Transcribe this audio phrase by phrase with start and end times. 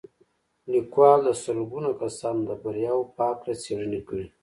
[0.73, 4.25] ليکوال د سلګونه کسانو د برياوو په هکله څېړنې کړې.